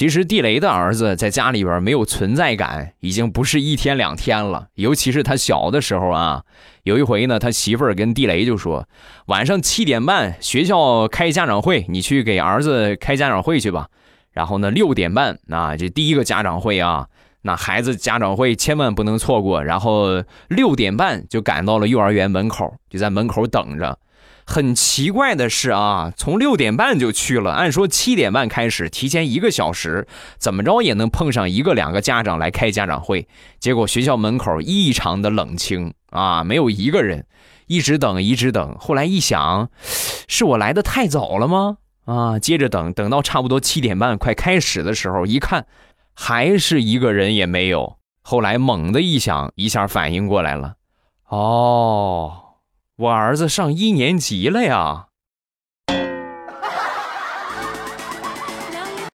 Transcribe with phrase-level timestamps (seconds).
[0.00, 4.68] 其实地雷的儿子在家里边没有存在感，已经不是一天两天了。
[4.76, 6.42] 尤其是他小的时候啊，
[6.84, 8.88] 有一回呢，他媳妇儿跟地雷就说
[9.28, 13.88] ：“晚上七点半学校开家长会，你去给儿子开家长会去吧。”
[14.32, 17.06] 然后呢，六点半啊，这第一个家长会啊，
[17.42, 19.62] 那孩子家长会千万不能错过。
[19.62, 23.98] 然后六点半就赶到了幼儿园门口，就在门口等着。
[24.46, 30.08] 很奇怪的是啊，从六点半就去了，按说七点半开始，提前一个小时，
[30.38, 33.28] 怎么着也能碰上一个两个家长来开家长会。
[33.60, 37.26] 结果学校门口异常的冷清啊，没有一个人，
[37.68, 38.76] 一直等，一直等。
[38.80, 39.68] 后来一想，
[40.26, 41.76] 是我来的太早了吗？
[42.06, 45.66] 啊，接着等，等到差不多七点半快开始的时候，一看，
[46.14, 47.98] 还是一个人也没有。
[48.22, 50.74] 后来猛的一想，一下反应过来了，
[51.28, 52.36] 哦。
[52.96, 55.06] 我儿子上一年级了呀。